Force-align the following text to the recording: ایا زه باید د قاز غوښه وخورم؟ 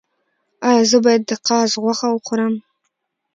ایا 0.67 0.83
زه 0.91 0.97
باید 1.05 1.23
د 1.29 1.31
قاز 1.47 1.69
غوښه 1.81 2.07
وخورم؟ 2.11 2.53